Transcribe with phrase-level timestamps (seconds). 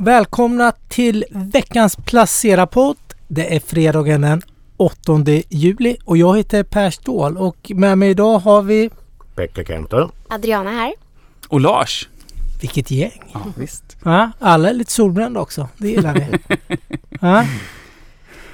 [0.00, 2.96] Välkomna till veckans Placera-podd.
[3.28, 4.42] Det är fredagen den
[4.76, 4.96] 8
[5.48, 8.90] juli och jag heter Per Ståhl och med mig idag har vi
[9.34, 10.08] Pekka Kenter.
[10.28, 10.94] Adriana här.
[11.48, 12.08] Och Lars.
[12.60, 13.22] Vilket gäng!
[13.32, 13.96] Ja, visst.
[14.04, 15.68] Ja, alla är lite solbrända också.
[15.76, 16.56] Det gillar vi.
[17.20, 17.44] Ja.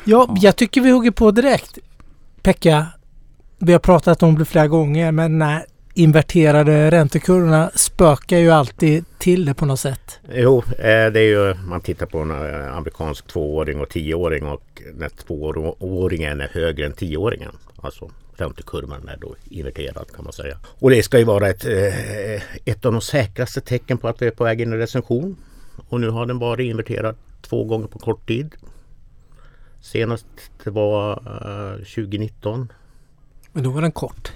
[0.04, 1.78] ja, jag tycker vi hugger på direkt.
[2.42, 2.86] Pekka,
[3.58, 5.64] vi har pratat om det flera gånger men nej,
[5.94, 10.20] inverterade räntekurvorna spökar ju alltid till det på något sätt.
[10.32, 14.82] Jo, eh, det är ju man tittar på en eh, amerikansk tvååring och tioåring och
[14.94, 17.52] när tvååringen är högre än tioåringen.
[17.76, 20.58] Alltså räntekurvan är då inverterad kan man säga.
[20.78, 24.26] Och det ska ju vara ett, eh, ett av de säkraste tecken på att vi
[24.26, 25.36] är på väg in i recension.
[25.88, 28.54] Och nu har den varit inverterad två gånger på kort tid.
[29.80, 30.26] Senast
[30.64, 31.14] var
[31.78, 32.72] 2019.
[33.52, 34.32] Men då var den kort.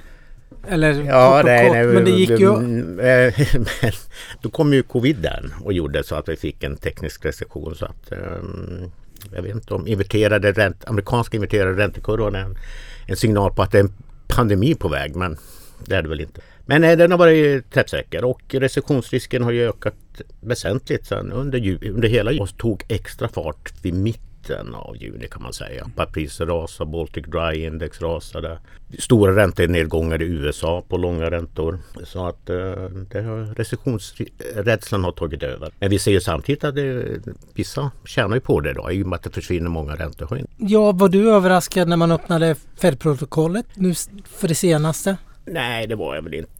[0.68, 2.52] Eller ja, kort och nej, kort, nej, men det gick ju...
[3.82, 3.92] men
[4.40, 7.74] då kom ju coviden och gjorde så att vi fick en teknisk recession.
[7.74, 8.90] Så att, um,
[9.34, 12.58] jag vet inte om inverterade ränt, amerikanska inverterade räntekurvan är en,
[13.06, 13.92] en signal på att det är en
[14.28, 15.16] pandemi på väg.
[15.16, 15.36] Men
[15.84, 16.40] det är det väl inte.
[16.66, 19.94] Men nej, den har varit träffsäker och recessionsrisken har ju ökat
[20.40, 25.42] väsentligt sen under, under hela och tog extra fart vid mitt mitten av juni kan
[25.42, 25.86] man säga.
[25.96, 28.58] Papriser rasade, Baltic Dry Index rasade.
[28.98, 31.78] Stora räntenedgångar i USA på långa räntor.
[32.04, 35.70] Så att eh, har, recessionsrädslan har tagit över.
[35.78, 37.20] Men vi ser ju samtidigt att det,
[37.54, 40.50] vissa tjänar ju på det då i och med att det försvinner många räntehöjningar.
[40.56, 45.16] Ja, var du överraskad när man öppnade Fed-protokollet nu för det senaste?
[45.44, 46.57] Nej, det var jag väl inte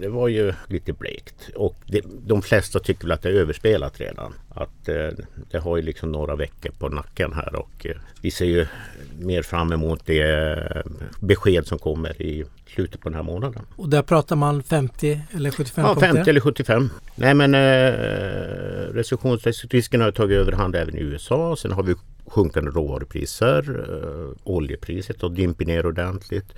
[0.00, 1.50] det var ju lite blekt.
[1.54, 4.34] Och det, de flesta tycker väl att det är överspelat redan.
[4.48, 5.08] Att eh,
[5.50, 8.66] det har ju liksom några veckor på nacken här och eh, vi ser ju
[9.18, 10.82] mer fram emot det eh,
[11.20, 13.62] besked som kommer i slutet på den här månaden.
[13.76, 16.14] Och där pratar man 50 eller 75 Ja, punkter?
[16.14, 16.90] 50 eller 75.
[17.14, 17.92] Nej men eh,
[18.94, 21.56] recessionsrisken har tagit överhand även i USA.
[21.56, 21.94] Sen har vi
[22.26, 23.84] sjunkande råvarupriser.
[23.88, 26.54] Eh, oljepriset har dimpit ner ordentligt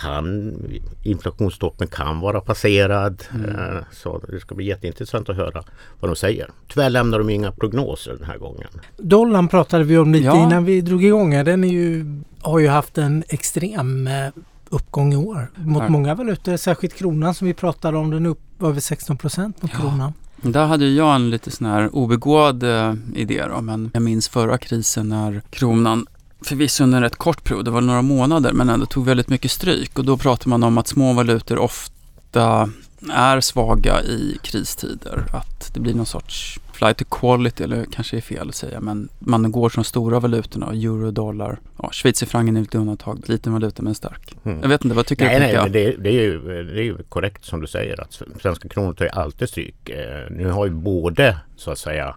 [0.00, 0.54] kan,
[1.02, 3.22] inflationstoppen kan vara passerad.
[3.34, 3.50] Mm.
[3.50, 5.62] Eh, så det ska bli jätteintressant att höra
[6.00, 6.50] vad de säger.
[6.68, 8.68] Tyvärr lämnar de inga prognoser den här gången.
[8.96, 10.46] Dollarn pratade vi om lite ja.
[10.46, 11.30] innan vi drog igång.
[11.30, 12.06] Den är ju,
[12.40, 14.28] har ju haft en extrem eh,
[14.68, 15.88] uppgång i år mot ja.
[15.88, 16.56] många valutor.
[16.56, 18.10] Särskilt kronan som vi pratade om.
[18.10, 19.80] Den är upp över 16 procent mot ja.
[19.80, 20.12] kronan.
[20.42, 24.58] Där hade jag en lite sån här obegåvad eh, idé då, men jag minns förra
[24.58, 26.06] krisen när kronan
[26.44, 29.50] förvisso under en rätt kort period, det var några månader, men ändå tog väldigt mycket
[29.50, 29.98] stryk.
[29.98, 32.70] Och då pratar man om att små valutor ofta
[33.12, 35.24] är svaga i kristider.
[35.32, 39.08] Att det blir någon sorts flight to quality, eller kanske är fel att säga, men
[39.18, 43.94] man går från stora valutorna, euro, dollar, ja, schweizerfrancen är lite undantag, liten valuta men
[43.94, 44.36] stark.
[44.44, 44.58] Mm.
[44.62, 45.46] Jag vet inte, vad tycker nej, du?
[45.46, 48.68] Nej, men det, det, är ju, det är ju korrekt som du säger att svenska
[48.68, 49.88] kronor tar ju alltid stryk.
[49.88, 52.16] Eh, nu har ju både så att säga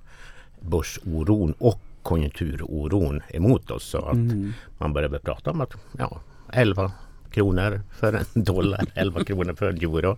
[0.59, 3.83] börsoron och konjunkturoron emot oss.
[3.83, 4.53] Så att mm.
[4.77, 6.19] man började prata om att ja,
[6.53, 6.91] 11
[7.31, 10.17] kronor för en dollar, 11 kronor för en euro.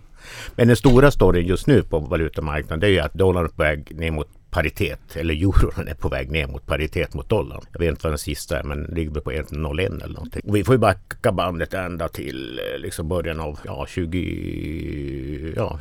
[0.56, 3.62] Men den stora storyn just nu på valutamarknaden det är ju att dollarn är på
[3.62, 5.16] väg ner mot paritet.
[5.16, 7.60] Eller euron är på väg ner mot paritet mot dollarn.
[7.72, 10.42] Jag vet inte vad den sista är men det ligger på 1,01 eller någonting.
[10.48, 15.80] Och vi får ju backa bandet ända till eh, liksom början av ja, 20, ja,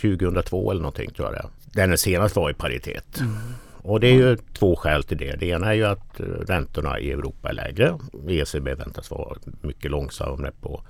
[0.00, 1.86] 2002 eller någonting tror jag det är.
[1.86, 3.20] Den senast var i paritet.
[3.20, 3.36] Mm.
[3.82, 5.36] Och det är ju två skäl till det.
[5.36, 7.98] Det ena är ju att eh, räntorna i Europa är lägre.
[8.28, 10.82] ECB väntas vara mycket långsammare på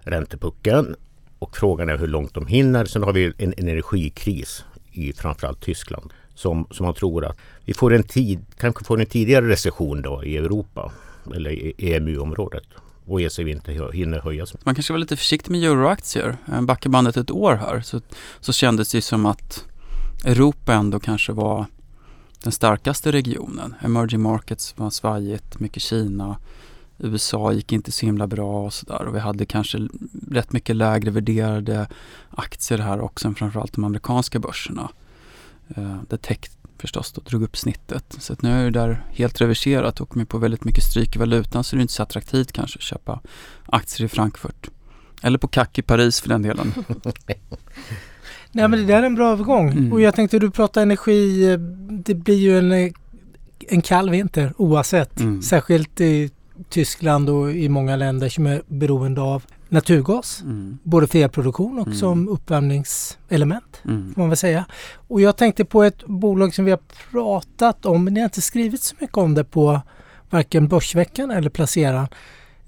[0.00, 0.96] räntepucken.
[1.38, 2.84] Och frågan är hur långt de hinner.
[2.84, 6.12] Sen har vi en energikris i framförallt Tyskland.
[6.34, 10.24] Som, som man tror att vi får en tid, kanske får en tidigare recession då
[10.24, 10.92] i Europa
[11.34, 12.64] eller i EMU-området
[13.06, 14.54] och ECB inte hinner höjas.
[14.64, 16.36] Man kanske var lite försiktig med euroaktier.
[16.62, 18.00] Backar bandet ett år här så,
[18.40, 19.64] så kändes det som att
[20.24, 21.66] Europa ändå kanske var
[22.44, 23.74] den starkaste regionen.
[23.80, 26.36] Emerging markets var svajigt, mycket Kina.
[26.98, 29.88] USA gick inte så himla bra och sådär och vi hade kanske
[30.30, 31.88] rätt mycket lägre värderade
[32.30, 34.90] aktier här också än framförallt de amerikanska börserna.
[35.76, 36.38] Eh, det tech
[36.78, 38.16] förstås då drog upp snittet.
[38.18, 41.18] Så att nu är det där helt reverserat och med på väldigt mycket stryk i
[41.18, 43.20] valutan så är det inte så attraktivt kanske att köpa
[43.66, 44.68] aktier i Frankfurt.
[45.22, 46.72] Eller på CAC i Paris för den delen.
[48.54, 49.70] Nej men det där är en bra övergång.
[49.70, 49.92] Mm.
[49.92, 51.52] Och jag tänkte du pratar energi.
[51.52, 51.58] Eh,
[51.88, 52.92] det blir ju en, eh,
[53.68, 55.20] en kall vinter oavsett.
[55.20, 55.42] Mm.
[55.42, 56.30] Särskilt i
[56.68, 60.42] Tyskland och i många länder som är beroende av naturgas.
[60.42, 60.78] Mm.
[60.82, 61.98] Både för elproduktion och mm.
[61.98, 63.82] som uppvärmningselement.
[63.84, 64.14] Mm.
[64.16, 64.64] Man väl säga.
[65.08, 66.80] Och jag tänkte på ett bolag som vi har
[67.10, 69.80] pratat om men ni har inte skrivit så mycket om det på
[70.30, 72.06] varken Börsveckan eller Placeran.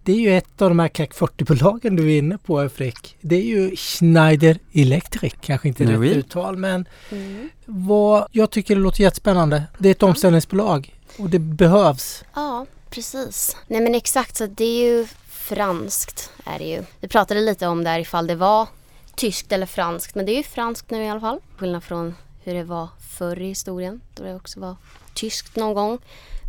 [0.07, 3.17] Det är ju ett av de här CAC 40-bolagen du är inne på Fredrik.
[3.21, 7.51] Det är ju Schneider Electric, kanske inte rätt uttal men mm.
[7.65, 9.63] vad, jag tycker det låter jättespännande.
[9.79, 12.25] Det är ett omställningsbolag och det behövs.
[12.35, 13.57] Ja, precis.
[13.67, 16.83] Nej men exakt så det är ju franskt är det ju.
[17.01, 18.69] Vi pratade lite om där ifall det var
[19.15, 21.41] tyskt eller franskt men det är ju franskt nu i alla fall.
[21.57, 22.89] Skillnad från hur det var
[23.19, 24.77] förr i historien då det också var
[25.15, 25.99] tyskt någon gång.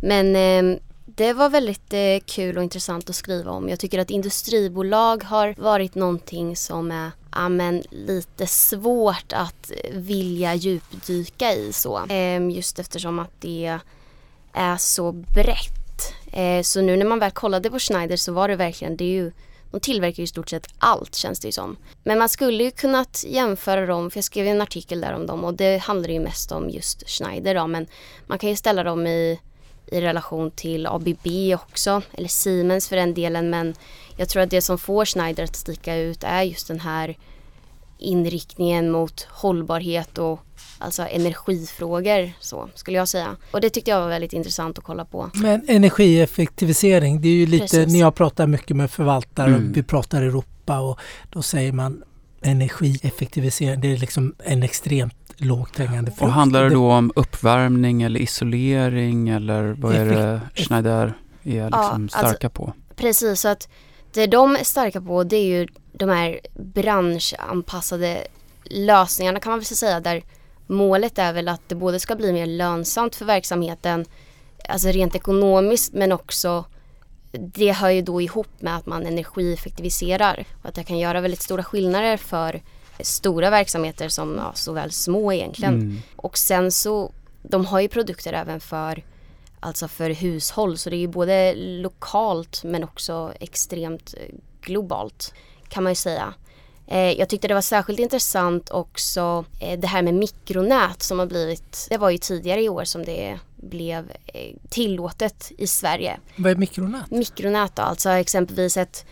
[0.02, 0.78] Men eh,
[1.14, 3.68] det var väldigt eh, kul och intressant att skriva om.
[3.68, 11.54] Jag tycker att industribolag har varit någonting som är amen, lite svårt att vilja djupdyka
[11.54, 12.06] i så.
[12.06, 13.78] Eh, just eftersom att det
[14.52, 16.14] är så brett.
[16.32, 19.12] Eh, så nu när man väl kollade på Schneider så var det verkligen, det är
[19.12, 19.32] ju
[19.70, 21.76] de tillverkar ju i stort sett allt känns det ju som.
[22.04, 25.44] Men man skulle ju kunnat jämföra dem, för jag skrev en artikel där om dem
[25.44, 27.86] och det handlar ju mest om just Schneider då men
[28.26, 29.40] man kan ju ställa dem i,
[29.92, 33.74] i relation till ABB också, eller Siemens för den delen men
[34.16, 37.16] jag tror att det som får Schneider att sticka ut är just den här
[37.98, 40.40] inriktningen mot hållbarhet och
[40.78, 43.36] alltså energifrågor så skulle jag säga.
[43.50, 45.30] Och det tyckte jag var väldigt intressant att kolla på.
[45.34, 47.92] Men energieffektivisering, det är ju lite, Precis.
[47.92, 49.72] när jag pratar mycket med förvaltare, mm.
[49.72, 50.98] vi pratar Europa och
[51.30, 52.02] då säger man
[52.40, 56.22] energieffektivisering, det är liksom en extremt lågt hängande frukt.
[56.22, 61.68] Och handlar det då om uppvärmning eller isolering eller vad är det Schneider är liksom
[61.70, 62.72] ja, alltså starka alltså, på?
[62.96, 63.68] Precis, så att
[64.12, 68.26] det de är starka på det är ju de här branschanpassade
[68.64, 70.22] lösningarna kan man väl säga där
[70.66, 74.04] målet är väl att det både ska bli mer lönsamt för verksamheten,
[74.68, 76.64] alltså rent ekonomiskt men också
[77.32, 81.42] det hör ju då ihop med att man energieffektiviserar och att det kan göra väldigt
[81.42, 82.62] stora skillnader för
[83.00, 85.74] stora verksamheter som ja, såväl små egentligen.
[85.74, 85.98] Mm.
[86.16, 89.04] Och sen så, de har ju produkter även för
[89.60, 94.14] alltså för hushåll så det är ju både lokalt men också extremt
[94.60, 95.34] globalt
[95.68, 96.34] kan man ju säga.
[96.90, 101.26] Eh, jag tyckte det var särskilt intressant också eh, det här med mikronät som har
[101.26, 106.20] blivit, det var ju tidigare i år som det blev eh, tillåtet i Sverige.
[106.36, 107.10] Vad är mikronät?
[107.10, 109.06] Mikronät då, alltså exempelvis ett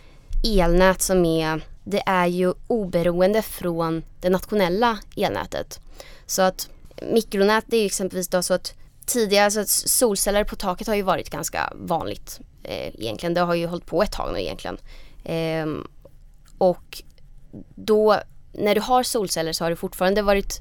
[0.44, 5.81] elnät som är, det är ju oberoende från det nationella elnätet.
[6.26, 6.69] Så att
[7.12, 8.75] mikronät det är exempelvis då så att
[9.06, 13.34] tidigare, så att solceller på taket har ju varit ganska vanligt eh, egentligen.
[13.34, 14.78] Det har ju hållit på ett tag nu egentligen.
[15.25, 15.67] Eh,
[16.58, 17.02] och
[17.75, 18.21] då
[18.53, 20.61] när du har solceller så har du fortfarande varit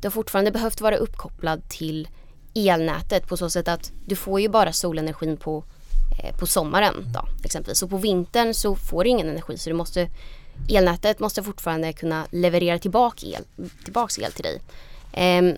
[0.00, 2.08] du har fortfarande behövt vara uppkopplad till
[2.54, 5.64] elnätet på så sätt att du får ju bara solenergin på,
[6.22, 7.78] eh, på sommaren då, exempelvis.
[7.78, 10.08] Så på vintern så får du ingen energi så du måste
[10.68, 13.44] elnätet måste fortfarande kunna leverera tillbaka el,
[13.84, 14.60] tillbaks el till dig.
[15.12, 15.54] Eh,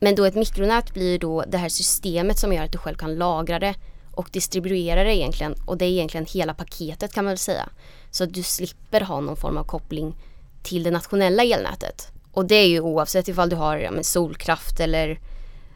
[0.00, 3.14] men då ett mikronät blir då det här systemet som gör att du själv kan
[3.14, 3.74] lagra det
[4.10, 7.68] och distribuera det egentligen och det är egentligen hela paketet kan man väl säga.
[8.10, 10.14] Så att du slipper ha någon form av koppling
[10.62, 12.08] till det nationella elnätet.
[12.32, 15.18] Och det är ju oavsett ifall du har ja, solkraft eller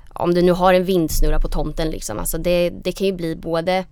[0.09, 2.19] om du nu har en vindsnurra på tomten liksom.
[2.19, 3.85] Alltså det, det kan ju bli både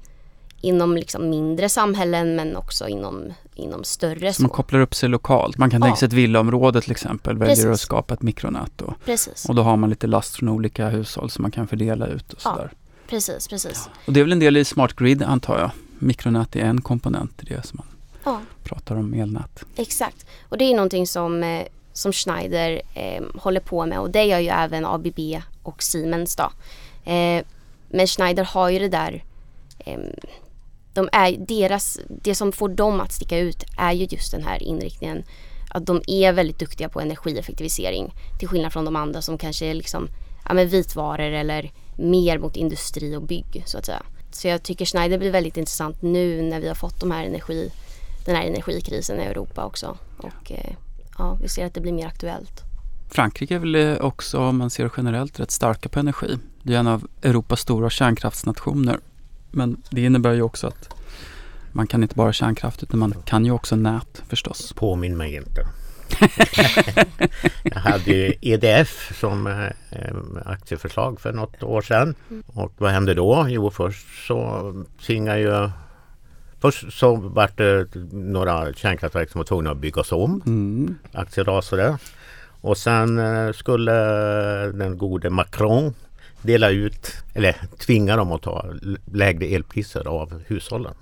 [0.60, 4.32] inom liksom mindre samhällen men också inom, inom större.
[4.32, 5.58] Så man kopplar upp sig lokalt.
[5.58, 5.86] Man kan ja.
[5.86, 7.70] tänka sig ett villaområde till exempel väljer Precis.
[7.70, 8.94] att skapa ett mikronät då.
[9.04, 9.48] Precis.
[9.48, 12.40] Och då har man lite last från olika hushåll som man kan fördela ut och
[12.40, 12.68] sådär.
[12.72, 12.78] Ja.
[13.08, 13.82] Precis, precis.
[13.86, 13.92] Ja.
[14.06, 15.70] Och det är väl en del i Smart Grid antar jag.
[15.98, 17.86] Mikronät är en komponent i det som man
[18.24, 18.40] ja.
[18.62, 19.64] pratar om elnät.
[19.76, 20.26] Exakt.
[20.48, 24.38] Och det är någonting som, eh, som Schneider eh, håller på med och det gör
[24.38, 25.18] ju även ABB
[25.62, 26.52] och Siemens då.
[27.12, 27.44] Eh,
[27.88, 29.24] men Schneider har ju det där
[29.78, 29.98] eh,
[30.94, 34.62] de är, deras, det som får dem att sticka ut är ju just den här
[34.62, 35.24] inriktningen
[35.74, 39.74] att de är väldigt duktiga på energieffektivisering till skillnad från de andra som kanske är
[39.74, 40.08] liksom,
[40.48, 44.02] ja, men vitvaror eller mer mot industri och bygg så att säga.
[44.30, 47.70] Så jag tycker Schneider blir väldigt intressant nu när vi har fått de här energi,
[48.24, 49.96] den här energikrisen i Europa också.
[50.16, 50.74] Och eh,
[51.18, 52.62] ja, vi ser att det blir mer aktuellt.
[53.10, 56.38] Frankrike är väl också, om man ser generellt, rätt starka på energi.
[56.62, 58.98] Det är en av Europas stora kärnkraftsnationer.
[59.50, 60.94] Men det innebär ju också att
[61.72, 64.72] man kan inte bara kärnkraft utan man kan ju också nät förstås.
[64.72, 65.66] Påminn mig inte.
[67.62, 72.14] jag hade ju EDF som eh, aktieförslag för något år sedan.
[72.30, 72.42] Mm.
[72.46, 73.46] Och vad hände då?
[73.48, 74.72] Jo, först så
[75.06, 75.70] tvingade ju
[76.62, 80.42] Först så var det några kärnkraftverk som var tvungna att byggas om.
[80.46, 80.98] Mm.
[81.12, 81.96] Aktier.
[82.60, 83.92] Och sen eh, skulle
[84.72, 85.94] den gode Macron
[86.42, 88.66] dela ut, eller tvinga dem att ta
[89.12, 90.94] lägre elpriser av hushållen.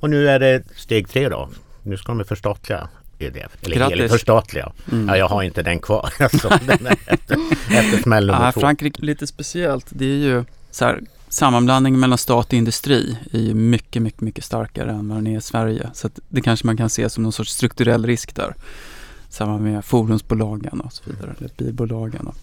[0.00, 1.48] Och nu är det steg tre då.
[1.82, 3.56] Nu ska de förstatliga EDF.
[3.62, 4.12] Eller Grattis.
[4.12, 4.72] förstatliga.
[4.92, 5.08] Mm.
[5.08, 6.12] Ja, jag har inte den kvar.
[6.20, 7.36] Alltså, den efter,
[7.70, 8.60] efter smäll nummer ja, två.
[8.60, 9.86] Frankrike lite speciellt.
[9.88, 14.44] Det är ju så här, sammanblandningen mellan stat och industri är ju mycket, mycket, mycket
[14.44, 15.90] starkare än vad den är i Sverige.
[15.94, 18.54] Så det kanske man kan se som någon sorts strukturell risk där.
[19.28, 22.26] Samma med fordonsbolagen och så vidare, eller bilbolagen.
[22.26, 22.36] Och,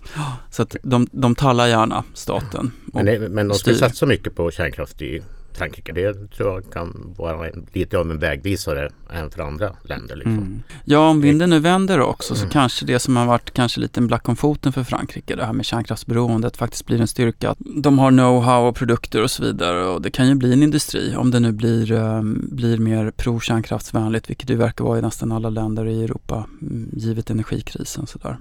[0.51, 2.71] så att de, de tallar gärna staten.
[2.85, 5.21] Men, det, men de ska satsa mycket på kärnkraft i
[5.55, 5.91] Frankrike.
[5.91, 10.15] Det tror jag kan vara lite av en vägvisare även för andra länder.
[10.15, 10.33] Liksom.
[10.33, 10.63] Mm.
[10.85, 12.45] Ja, om vinden nu vänder också mm.
[12.45, 15.45] så kanske det som har varit kanske lite en black om foten för Frankrike, det
[15.45, 17.55] här med kärnkraftsberoendet faktiskt blir en styrka.
[17.57, 21.15] De har know-how och produkter och så vidare och det kan ju bli en industri
[21.15, 25.49] om det nu blir, um, blir mer pro-kärnkraftsvänligt, vilket det verkar vara i nästan alla
[25.49, 28.07] länder i Europa, mm, givet energikrisen.
[28.07, 28.37] Så där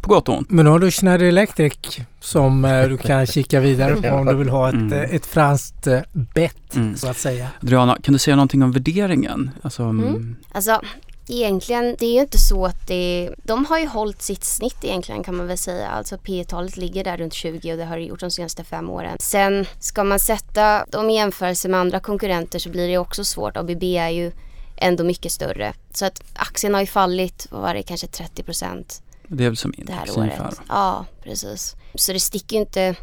[0.00, 0.50] på gott och ont.
[0.50, 1.78] Men nu har du Schneider Electric
[2.20, 4.92] som eh, du kan kika vidare på om du vill ha ett, mm.
[4.92, 6.96] Eh, ett franskt eh, bett mm.
[6.96, 7.48] så att säga.
[7.62, 9.50] Adriana, kan du säga någonting om värderingen?
[9.62, 10.06] Alltså, mm.
[10.06, 10.36] mm.
[10.52, 10.80] alltså
[11.28, 13.30] egentligen, det är ju inte så att det...
[13.42, 15.88] De har ju hållit sitt snitt egentligen kan man väl säga.
[15.88, 18.90] Alltså P talet ligger där runt 20 och det har det gjort de senaste fem
[18.90, 19.16] åren.
[19.20, 23.56] Sen ska man sätta dem i jämförelse med andra konkurrenter så blir det också svårt.
[23.56, 24.32] ABB är ju
[24.76, 25.72] ändå mycket större.
[25.92, 29.02] Så att aktien har ju fallit, vad var det, kanske 30 procent
[29.36, 30.18] det är väl som index det här året.
[30.18, 30.54] ungefär?
[30.68, 31.76] Ja, precis.
[31.94, 32.96] Så det sticker ju inte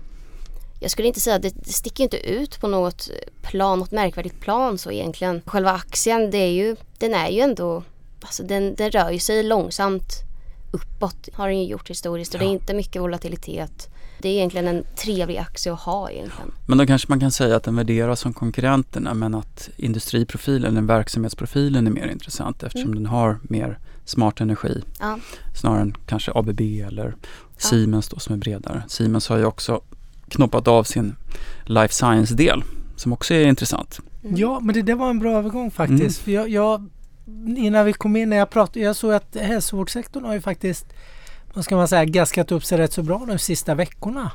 [0.79, 3.09] jag skulle inte säga det, det sticker inte ut på något
[3.41, 5.41] plan, något märkvärdigt plan så egentligen.
[5.45, 7.83] Själva aktien, det är ju, den är ju ändå,
[8.21, 10.13] alltså den, den rör ju sig långsamt
[10.71, 11.29] uppåt.
[11.33, 12.45] Har den ju gjort historiskt och ja.
[12.45, 13.89] det är inte mycket volatilitet.
[14.19, 16.51] Det är egentligen en trevlig aktie att ha egentligen.
[16.65, 20.87] Men då kanske man kan säga att den värderas som konkurrenterna men att industriprofilen, den
[20.87, 23.03] verksamhetsprofilen är mer intressant eftersom mm.
[23.03, 24.83] den har mer smart energi.
[24.99, 25.19] Ja.
[25.55, 27.27] Snarare än kanske ABB eller ja.
[27.57, 28.83] Siemens då som är bredare.
[28.87, 29.81] Siemens har ju också
[30.29, 31.15] knoppat av sin
[31.65, 32.63] life science-del
[32.95, 33.99] som också är intressant.
[34.23, 34.35] Mm.
[34.35, 36.27] Ja, men det där var en bra övergång faktiskt.
[36.27, 36.35] Mm.
[36.35, 36.89] Jag, jag,
[37.57, 40.85] innan vi kom in när jag pratade, jag såg att hälsovårdssektorn har ju faktiskt,
[41.57, 44.31] vad ska man säga, gaskat upp sig rätt så bra de sista veckorna.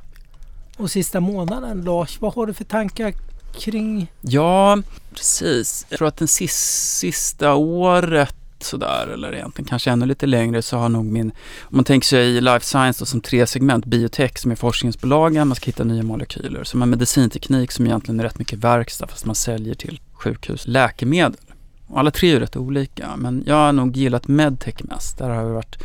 [0.76, 1.82] Och sista månaden.
[1.82, 3.14] Lars, vad har du för tankar
[3.58, 4.12] kring?
[4.20, 4.78] Ja,
[5.14, 5.86] precis.
[5.88, 10.88] Jag tror att den sista året sådär eller egentligen kanske ännu lite längre så har
[10.88, 14.50] nog min, om man tänker sig i life science då, som tre segment, biotech som
[14.50, 18.58] är forskningsbolagen, man ska hitta nya molekyler, som har medicinteknik som egentligen är rätt mycket
[18.58, 21.40] verkstad fast man säljer till sjukhus, läkemedel.
[21.86, 25.30] Och alla tre är ju rätt olika men jag har nog gillat medtech mest, där
[25.30, 25.78] har vi varit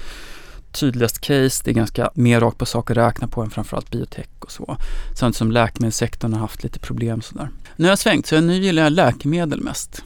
[0.71, 4.27] tydligast case, det är ganska mer rakt på sak att räkna på än framförallt biotech
[4.39, 4.77] och så.
[5.15, 7.49] Samtidigt som läkemedelssektorn har haft lite problem sådär.
[7.75, 10.03] Nu har jag svängt så nu gillar jag läkemedel mest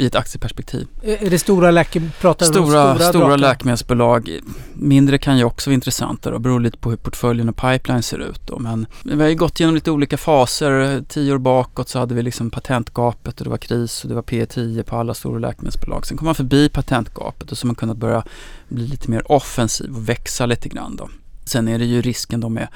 [0.00, 0.86] i ett aktieperspektiv.
[1.02, 4.40] Är det stora, läke, pratar stora, stora, stora läkemedelsbolag?
[4.74, 8.18] Mindre kan ju också vara intressanta och beror lite på hur portföljen och pipeline ser
[8.18, 8.46] ut.
[8.46, 8.58] Då.
[8.58, 11.04] Men vi har ju gått igenom lite olika faser.
[11.08, 14.22] Tio år bakåt så hade vi liksom patentgapet och det var kris och det var
[14.22, 16.06] P10 på alla stora läkemedelsbolag.
[16.06, 18.24] Sen kom man förbi patentgapet och så har man kunnat börja
[18.68, 20.96] bli lite mer offensiv och växa lite grann.
[20.96, 21.08] Då.
[21.44, 22.68] Sen är det ju risken då med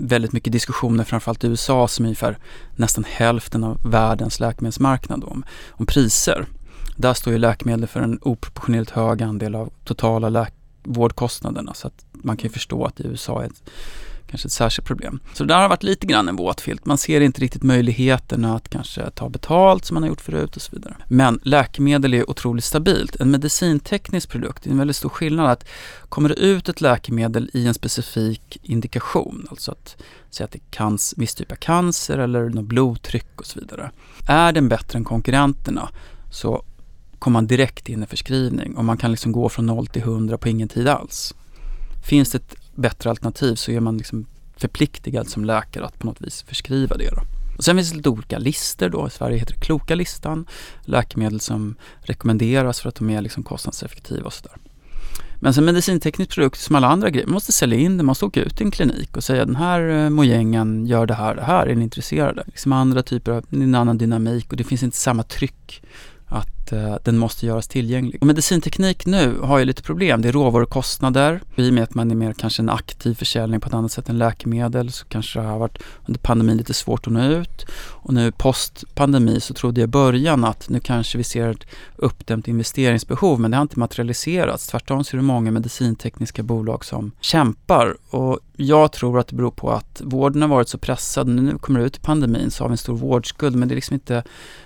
[0.00, 2.38] väldigt mycket diskussioner, framförallt i USA som är ungefär
[2.76, 6.46] nästan hälften av världens läkemedelsmarknad om, om priser.
[6.96, 10.46] Där står ju läkemedel för en oproportionerligt hög andel av totala
[10.82, 13.62] vårdkostnaderna så att man kan ju förstå att i USA är ett
[14.32, 15.20] kanske ett särskilt problem.
[15.34, 16.86] Så det där har varit lite grann en våt filt.
[16.86, 20.62] Man ser inte riktigt möjligheterna att kanske ta betalt som man har gjort förut och
[20.62, 20.96] så vidare.
[21.08, 23.16] Men läkemedel är otroligt stabilt.
[23.16, 25.68] En medicinteknisk produkt, det är en väldigt stor skillnad att
[26.08, 29.96] kommer det ut ett läkemedel i en specifik indikation, alltså att
[30.30, 33.90] säga att det är viss typ av cancer eller något blodtryck och så vidare.
[34.28, 35.88] Är den bättre än konkurrenterna
[36.30, 36.64] så
[37.18, 40.38] kommer man direkt in i förskrivning och man kan liksom gå från 0 till 100
[40.38, 41.34] på ingen tid alls.
[42.04, 44.26] Finns det ett bättre alternativ så är man liksom
[44.56, 47.10] förpliktigad som läkare att på något vis förskriva det.
[47.10, 47.22] Då.
[47.56, 49.06] Och sen finns det lite olika listor då.
[49.06, 50.46] I Sverige heter det Kloka listan.
[50.84, 54.56] Läkemedel som rekommenderas för att de är liksom kostnadseffektiva och sådär.
[55.40, 58.24] Men som medicinteknisk produkt som alla andra grejer, man måste sälja in det, man måste
[58.24, 61.42] åka ut till en klinik och säga den här eh, mojängen gör det här, det
[61.42, 62.42] här, är ni intresserade?
[62.46, 65.82] Liksom andra typer av, en annan dynamik och det finns inte samma tryck
[66.72, 68.20] att eh, den måste göras tillgänglig.
[68.20, 70.22] Och medicinteknik nu har ju lite problem.
[70.22, 71.40] Det är råvarukostnader.
[71.56, 74.08] I och med att man är mer kanske en aktiv försäljning på ett annat sätt
[74.08, 77.66] än läkemedel så kanske det har varit under pandemin lite svårt att nå ut.
[78.02, 81.66] Och nu post pandemi så trodde jag i början att nu kanske vi ser ett
[81.96, 84.66] uppdämt investeringsbehov men det har inte materialiserats.
[84.66, 89.50] Tvärtom så är det många medicintekniska bolag som kämpar och jag tror att det beror
[89.50, 91.28] på att vården har varit så pressad.
[91.28, 93.76] Nu kommer det ut i pandemin så har vi en stor vårdskuld men det är
[93.76, 94.24] liksom inte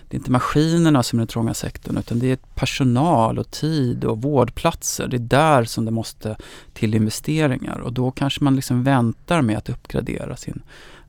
[0.09, 4.05] det är inte maskinerna som är den trånga sektorn utan det är personal och tid
[4.05, 5.09] och vårdplatser.
[5.09, 6.37] Det är där som det måste
[6.75, 10.63] till investeringar och då kanske man liksom väntar med att uppgradera sin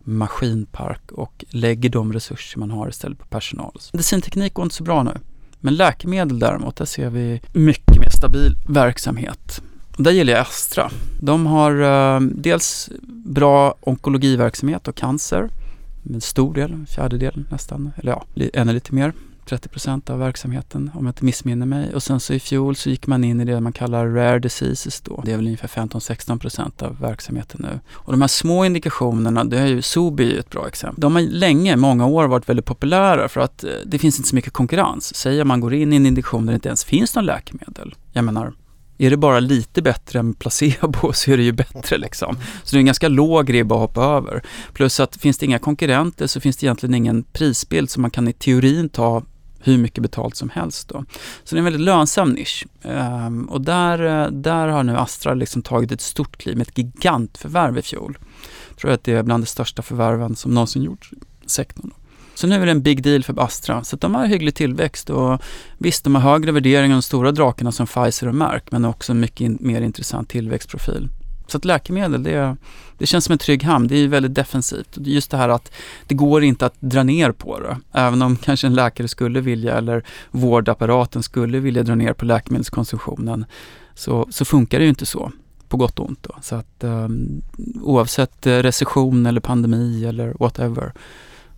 [0.07, 3.79] maskinpark och lägger de resurser man har istället på personal.
[3.93, 5.13] Medicinteknik går inte så bra nu.
[5.59, 9.61] Men läkemedel däremot, där ser vi mycket mer stabil verksamhet.
[9.97, 10.91] Och där gillar jag Astra.
[11.21, 12.89] De har eh, dels
[13.25, 15.49] bra onkologiverksamhet och cancer
[16.13, 19.13] en stor del, en fjärdedel nästan, eller ja, ännu lite mer.
[19.47, 21.95] 30 procent av verksamheten om jag inte missminner mig.
[21.95, 25.01] Och sen så i fjol så gick man in i det man kallar rare diseases
[25.01, 25.21] då.
[25.25, 27.79] Det är väl ungefär 15-16 procent av verksamheten nu.
[27.93, 31.01] Och de här små indikationerna, det är ju Sobi är ett bra exempel.
[31.01, 34.35] De har länge, många år varit väldigt populära för att eh, det finns inte så
[34.35, 35.15] mycket konkurrens.
[35.15, 37.95] Säger man går in i en indikation där det inte ens finns någon läkemedel.
[38.13, 38.53] Jag menar,
[38.97, 42.37] är det bara lite bättre än placebo så är det ju bättre liksom.
[42.63, 44.43] Så det är en ganska låg ribba att hoppa över.
[44.73, 48.27] Plus att finns det inga konkurrenter så finns det egentligen ingen prisbild som man kan
[48.27, 49.23] i teorin ta
[49.59, 50.89] hur mycket betalt som helst.
[50.89, 51.05] Då.
[51.43, 52.65] Så det är en väldigt lönsam nisch.
[52.81, 56.77] Um, och där, eh, där har nu Astra liksom tagit ett stort kliv med ett
[56.77, 58.17] gigantförvärv i fjol.
[58.69, 61.91] Jag tror att det är bland de största förvärven som någonsin gjorts i sektorn.
[62.35, 63.83] Så nu är det en big deal för Astra.
[63.83, 65.41] Så de har hygglig tillväxt och
[65.77, 69.13] visst, de har högre värderingar än de stora drakarna som Pfizer och Merck, men också
[69.13, 71.09] mycket in, mer intressant tillväxtprofil.
[71.47, 72.55] Så att läkemedel, det,
[72.97, 73.87] det känns som en trygg hamn.
[73.87, 74.89] Det är väldigt defensivt.
[74.93, 75.71] Just det här att
[76.07, 77.77] det går inte att dra ner på det.
[77.91, 83.45] Även om kanske en läkare skulle vilja eller vårdapparaten skulle vilja dra ner på läkemedelskonsumtionen
[83.95, 85.31] så, så funkar det ju inte så
[85.67, 86.23] på gott och ont.
[86.23, 86.35] Då.
[86.41, 87.41] Så att um,
[87.81, 90.93] oavsett recession eller pandemi eller whatever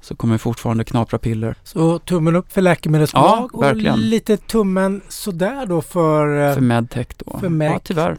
[0.01, 1.55] så kommer vi fortfarande knapra piller.
[1.63, 3.93] Så tummen upp för läkemedelsbolag ja, verkligen.
[3.93, 6.49] och lite tummen sådär då för...
[6.49, 7.39] Eh, för medtech då.
[7.39, 7.71] För med.
[7.71, 8.17] Ja, tyvärr.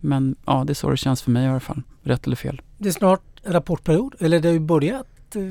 [0.00, 1.82] Men ja, det är så det känns för mig i alla fall.
[2.02, 2.60] Rätt eller fel.
[2.78, 5.42] Det är snart rapportperiod, eller det har ju börjat eh,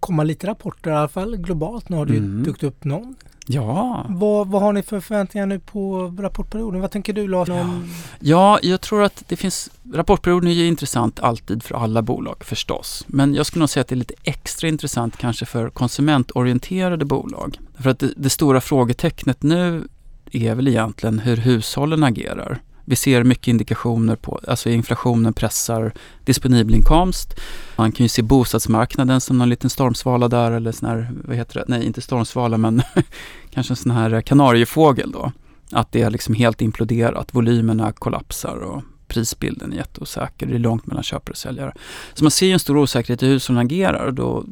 [0.00, 1.88] komma lite rapporter i alla fall globalt.
[1.88, 2.38] Nu har det mm.
[2.38, 3.14] ju dykt upp någon.
[3.46, 4.06] Ja.
[4.08, 6.80] Vad, vad har ni för förväntningar nu på rapportperioden?
[6.80, 7.48] Vad tänker du Lars?
[7.48, 7.88] Om...
[8.20, 9.70] Ja, jag tror att det finns...
[9.94, 13.04] Rapportperioden är ju intressant alltid för alla bolag förstås.
[13.06, 17.58] Men jag skulle nog säga att det är lite extra intressant kanske för konsumentorienterade bolag.
[17.78, 19.88] För att det, det stora frågetecknet nu
[20.32, 22.60] är väl egentligen hur hushållen agerar.
[22.92, 25.92] Vi ser mycket indikationer på, alltså inflationen pressar
[26.24, 27.40] disponibel inkomst.
[27.76, 31.54] Man kan ju se bostadsmarknaden som någon liten stormsvala där eller sån här, vad heter
[31.54, 32.82] det, nej inte stormsvala men
[33.50, 35.32] kanske en sån här kanariefågel då.
[35.70, 40.46] Att det är liksom helt imploderat, volymerna kollapsar och prisbilden är jätteosäker.
[40.46, 41.74] Det är långt mellan köpare och säljare.
[42.14, 44.44] Så man ser ju en stor osäkerhet i hur hushållen agerar och då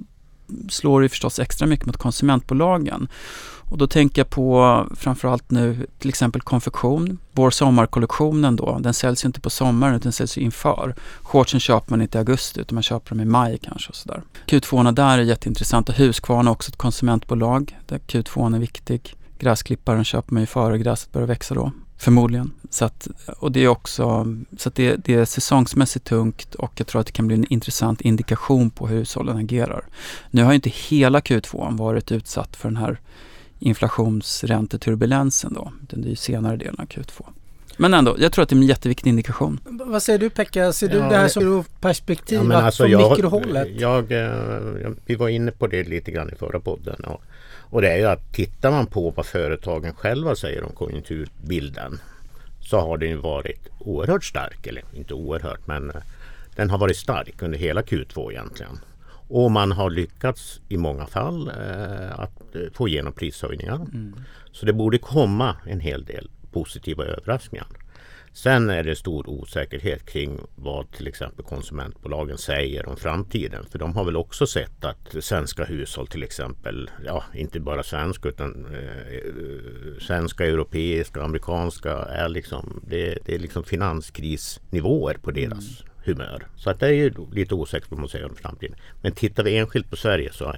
[0.68, 3.08] slår det förstås extra mycket mot konsumentbolagen.
[3.70, 7.18] Och då tänker jag på framförallt nu till exempel konfektion.
[7.32, 10.94] Vår sommarkollektionen då, den säljs ju inte på sommaren utan den säljs inför.
[11.22, 14.22] Shortsen köper man inte i augusti utan man köper dem i maj kanske och sådär.
[14.46, 15.92] Q2 där är jätteintressanta.
[15.92, 19.16] Husqvarna är också ett konsumentbolag där Q2 är viktig.
[19.38, 21.72] Gräsklipparen köper man ju före gräset börjar växa då.
[21.98, 22.52] Förmodligen.
[22.70, 24.26] Så att, och det är också
[24.58, 27.52] så att det, det, är säsongsmässigt tungt och jag tror att det kan bli en
[27.52, 29.84] intressant indikation på hur hushållen agerar.
[30.30, 33.00] Nu har inte hela Q2 varit utsatt för den här
[33.60, 35.72] inflationsränteturbulensen då.
[35.80, 37.24] Den är ju senare delen av Q2.
[37.76, 39.60] Men ändå, jag tror att det är en jätteviktig indikation.
[39.64, 40.72] Vad säger du Pekka?
[40.72, 43.68] Ser du ja, det här som perspektiv ja, alltså från jag, mikrohållet?
[43.76, 47.04] Jag, jag, vi var inne på det lite grann i förra podden.
[47.04, 47.22] Och,
[47.70, 52.00] och det är ju att tittar man på vad företagen själva säger om konjunkturbilden
[52.60, 54.66] så har den ju varit oerhört stark.
[54.66, 55.92] Eller inte oerhört men
[56.56, 58.78] den har varit stark under hela Q2 egentligen.
[59.30, 63.74] Och man har lyckats i många fall eh, att eh, få igenom prishöjningar.
[63.74, 64.14] Mm.
[64.52, 67.66] Så det borde komma en hel del positiva överraskningar.
[68.32, 73.66] Sen är det stor osäkerhet kring vad till exempel konsumentbolagen säger om framtiden.
[73.70, 78.28] För de har väl också sett att svenska hushåll till exempel, ja inte bara svenska
[78.28, 85.89] utan eh, svenska, europeiska, amerikanska är liksom, det, det är liksom finanskrisnivåer på deras mm
[86.04, 86.46] humör.
[86.56, 88.76] Så att det är ju lite osäkert vad man säger om framtiden.
[89.02, 90.54] Men tittar vi enskilt på Sverige så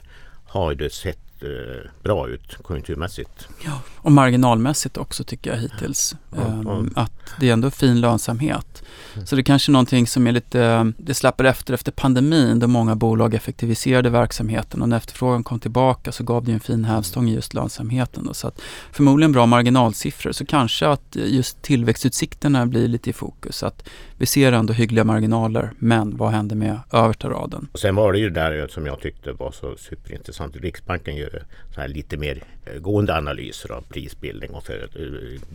[0.52, 3.48] har det sett eh, bra ut konjunkturmässigt.
[3.64, 6.14] Ja, och marginalmässigt också tycker jag hittills.
[6.36, 8.82] Ja, um, att det är ändå fin lönsamhet.
[9.14, 9.26] Mm.
[9.26, 12.66] Så det är kanske är någonting som är lite, det släpper efter efter pandemin då
[12.66, 17.28] många bolag effektiviserade verksamheten och när efterfrågan kom tillbaka så gav det en fin hävstång
[17.28, 18.24] i just lönsamheten.
[18.24, 18.34] Då.
[18.34, 18.60] Så att
[18.92, 23.62] förmodligen bra marginalsiffror så kanske att just tillväxtutsikterna blir lite i fokus.
[23.62, 23.88] Att
[24.22, 27.68] vi ser ändå hyggliga marginaler men vad händer med översta raden?
[27.72, 30.56] Och sen var det ju där som jag tyckte var så superintressant.
[30.56, 31.42] Riksbanken gör
[31.74, 34.76] så här lite mer eh, gående analyser av prisbildning och eh,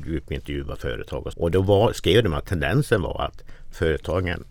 [0.07, 1.27] djupintervjuar företag.
[1.35, 4.43] Och då var, skrev de att tendensen var att företagen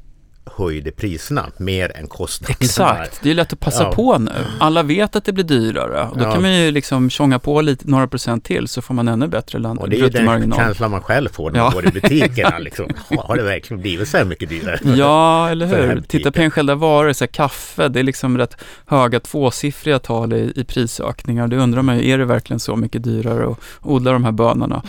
[0.46, 2.56] höjde priserna mer än kostnaderna.
[2.60, 3.92] Exakt, det är lätt att passa ja.
[3.92, 4.30] på nu.
[4.60, 6.32] Alla vet att det blir dyrare och då ja.
[6.32, 9.58] kan man ju liksom tjonga på lite, några procent till så får man ännu bättre
[9.58, 9.78] land.
[9.78, 12.58] Och det är ju den känslan man själv får när man går i butikerna.
[12.66, 12.86] Liksom.
[13.18, 14.80] Har det verkligen blivit så här mycket dyrare?
[14.96, 16.00] Ja, eller hur.
[16.00, 18.56] Titta på enskilda varor, så här, kaffe, det är liksom rätt
[18.86, 21.48] höga tvåsiffriga tal i, i prisökningar.
[21.48, 24.82] Det undrar man ju, är det verkligen så mycket dyrare att odla de här bönorna?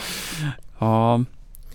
[0.79, 1.23] Ja,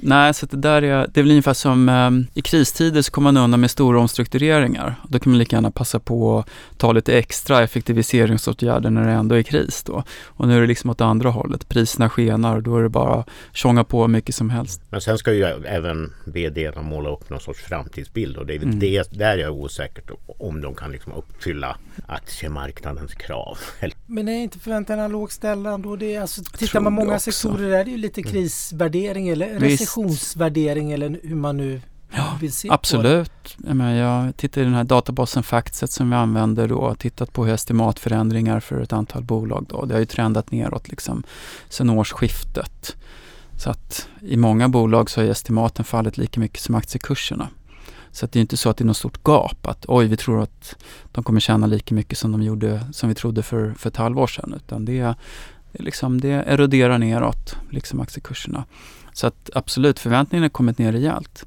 [0.05, 3.33] Nej, så det där är, det är väl ungefär som um, i kristider så kommer
[3.33, 4.95] man undan med stora omstruktureringar.
[5.09, 9.35] Då kan man lika gärna passa på att ta lite extra effektiviseringsåtgärder när det ändå
[9.35, 10.03] är kris då.
[10.25, 11.69] Och nu är det liksom åt andra hållet.
[11.69, 14.83] Priserna skenar och då är det bara tjonga på mycket som helst.
[14.91, 18.69] Men sen ska ju även vd måla upp någon sorts framtidsbild och det är väl
[18.69, 18.79] mm.
[18.79, 23.59] det där jag är osäker om de kan liksom uppfylla aktiemarknadens krav.
[24.07, 25.97] Men är inte förväntningarna lågt ställda då?
[25.97, 28.33] Det är alltså, tittar man många sektorer där är det ju lite mm.
[28.33, 29.61] krisvärdering eller
[29.93, 31.81] recessionsvärdering eller hur man nu
[32.15, 33.57] Ja, vill se absolut.
[33.67, 33.97] På det.
[33.97, 37.47] Jag, jag tittar i den här databasen Factset som vi använder då och tittat på
[37.47, 39.67] estimatförändringar för ett antal bolag.
[39.69, 39.85] Då.
[39.85, 41.23] Det har ju trendat neråt liksom
[41.69, 42.97] sedan årsskiftet.
[43.59, 47.49] Så att i många bolag så har estimaten fallit lika mycket som aktiekurserna.
[48.11, 50.17] Så att det är inte så att det är något stort gap att oj, vi
[50.17, 50.77] tror att
[51.13, 54.27] de kommer tjäna lika mycket som de gjorde, som vi trodde för, för ett halvår
[54.27, 54.55] sedan.
[54.57, 55.15] Utan det,
[55.73, 58.65] det, liksom, det eroderar neråt, liksom aktiekurserna.
[59.13, 61.47] Så att absolut, förväntningarna har kommit ner rejält.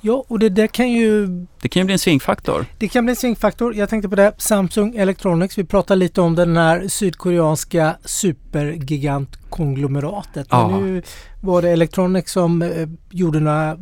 [0.00, 1.26] Ja, och det där kan ju...
[1.60, 2.66] Det kan ju bli en svingfaktor.
[2.78, 3.74] Det kan bli en svingfaktor.
[3.74, 4.32] Jag tänkte på det.
[4.38, 5.58] Samsung Electronics.
[5.58, 10.46] Vi pratade lite om den här sydkoreanska supergigantkonglomeratet.
[10.50, 10.78] Ja.
[10.78, 11.02] nu
[11.40, 13.78] var det Electronics som eh, gjorde några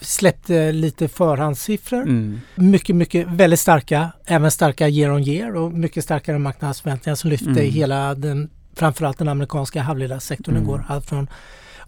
[0.00, 2.02] släppte lite förhandssiffror.
[2.02, 2.40] Mm.
[2.54, 7.50] Mycket, mycket, väldigt starka, även starka year on year och mycket starkare marknadsförväntningar som lyfte
[7.50, 7.70] mm.
[7.70, 10.68] hela den, framförallt den amerikanska halvledarsektorn mm.
[10.68, 10.84] igår.
[10.88, 11.28] Allt från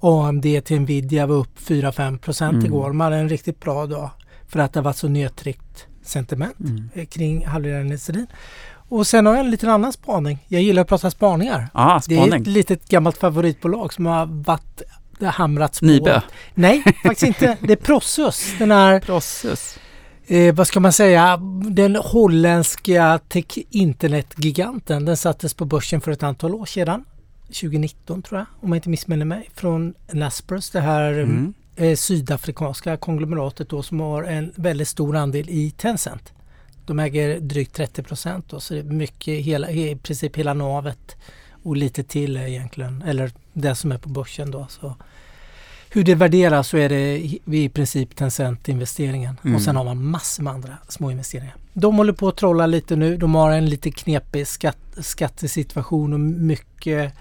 [0.01, 2.67] AMD till Nvidia var upp 4-5 procent mm.
[2.67, 2.93] igår.
[2.93, 4.11] Man hade en riktigt bra dag
[4.49, 6.89] för att det var så nedtryckt sentiment mm.
[6.95, 8.27] Eh, kring halvledarindustrin.
[8.89, 10.39] Och sen har jag en liten annan spaning.
[10.49, 11.69] Jag gillar att prata spaningar.
[11.73, 12.31] Ah, spaning.
[12.31, 14.83] Det är ett litet gammalt favoritbolag som har varit
[15.19, 15.87] det har hamrats på.
[15.87, 16.23] Nibe?
[16.55, 17.57] Nej, faktiskt inte.
[17.67, 18.55] Det är Prossus.
[18.59, 19.01] Den här...
[19.01, 19.79] Prossus.
[20.27, 21.37] Eh, vad ska man säga?
[21.71, 23.21] Den holländska
[23.71, 25.05] internetgiganten.
[25.05, 27.05] Den sattes på börsen för ett antal år sedan.
[27.55, 29.51] 2019 tror jag, om jag inte missminner mig.
[29.55, 31.55] Från Naspers, det här mm.
[31.77, 36.33] eh, sydafrikanska konglomeratet då som har en väldigt stor andel i Tencent.
[36.87, 41.17] De äger drygt 30 procent så det är mycket, hela, i princip hela navet
[41.63, 44.67] och lite till egentligen, eller det som är på börsen då.
[44.69, 44.97] Så
[45.95, 49.57] hur det värderas så är det i princip Tencent-investeringen mm.
[49.57, 51.55] och sen har man massor med andra små investeringar.
[51.73, 53.17] De håller på att trolla lite nu.
[53.17, 57.13] De har en lite knepig skatt, skattesituation och mycket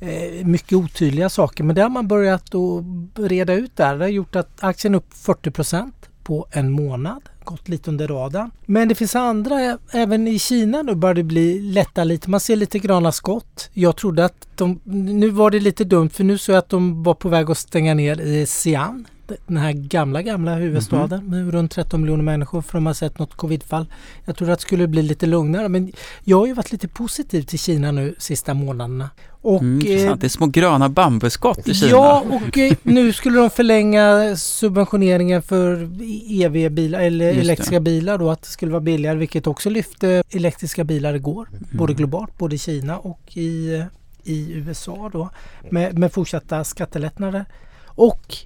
[0.00, 2.84] Eh, mycket otydliga saker men det har man börjat att
[3.30, 3.98] reda ut där.
[3.98, 8.50] Det har gjort att aktien är upp 40% på en månad gått lite under radarn.
[8.66, 12.30] Men det finns andra, eh, även i Kina nu börjar det bli lätta lite.
[12.30, 13.70] Man ser lite gröna skott.
[13.72, 17.02] Jag trodde att de, nu var det lite dumt för nu såg jag att de
[17.02, 19.04] var på väg att stänga ner Xi'an
[19.46, 21.44] den här gamla, gamla huvudstaden mm -hmm.
[21.44, 23.86] med runt 13 miljoner människor för de har sett något covidfall.
[24.24, 25.92] Jag trodde att det skulle bli lite lugnare men
[26.24, 29.10] jag har ju varit lite positiv till Kina nu sista månaderna.
[29.42, 31.90] Och, mm, eh, det är små gröna bambuskott i Kina.
[31.90, 35.90] Ja, och eh, nu skulle de förlänga subventioneringen för
[36.42, 41.14] EV-bilar eller elektriska bilar då att det skulle vara billigare vilket också lyfte elektriska bilar
[41.14, 41.48] igår.
[41.48, 41.64] Mm.
[41.72, 43.84] Både globalt, både i Kina och i,
[44.24, 45.30] i USA då
[45.70, 47.44] med, med fortsatta skattelättnader.
[47.84, 48.36] Och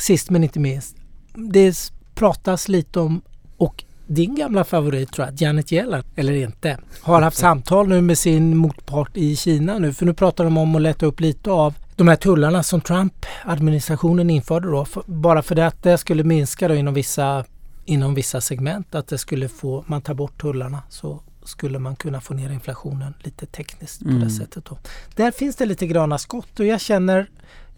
[0.00, 0.96] sist men inte minst,
[1.34, 3.22] det pratas lite om
[3.56, 8.18] och din gamla favorit tror jag, Janet Yellen, eller inte, har haft samtal nu med
[8.18, 9.92] sin motpart i Kina nu.
[9.92, 14.30] För nu pratar de om att lätta upp lite av de här tullarna som Trump-administrationen
[14.30, 14.84] införde då.
[14.84, 17.44] För, bara för det att det skulle minska då inom vissa,
[17.84, 18.94] inom vissa segment.
[18.94, 23.14] Att det skulle få, man tar bort tullarna så skulle man kunna få ner inflationen
[23.22, 24.20] lite tekniskt på mm.
[24.20, 24.64] det sättet.
[24.64, 24.78] Då.
[25.14, 27.30] Där finns det lite gröna skott och jag känner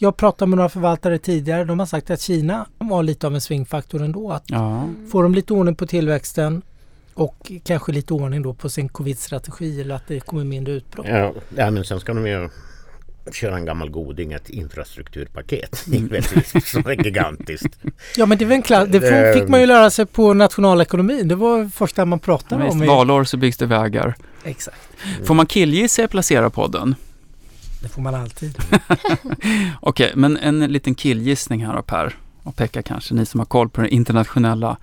[0.02, 1.64] jag pratade med några förvaltare tidigare.
[1.64, 4.32] De har sagt att Kina var lite av en svingfaktor ändå.
[4.32, 4.88] Att ja.
[5.10, 6.62] Får de lite ordning på tillväxten
[7.14, 11.06] och kanske lite ordning då på sin covid-strategi eller att det kommer mindre utbrott.
[11.08, 12.48] Ja, ja men sen ska de ju
[13.32, 15.86] köra en gammal goding, ett infrastrukturpaket.
[15.86, 16.22] Mm.
[16.64, 17.78] som är gigantiskt.
[18.16, 21.28] Ja men det, var en klass, det fick man ju lära sig på nationalekonomin.
[21.28, 22.86] Det var första man pratade ja, om.
[22.86, 24.14] Valår så byggs det vägar.
[24.44, 24.88] Exakt.
[25.24, 26.94] Får man killgissa i Placera-podden?
[27.82, 28.58] Det får man alltid.
[29.80, 33.44] Okej, okay, men en liten killgissning här då Per och Pekka kanske, ni som har
[33.44, 34.76] koll på de internationella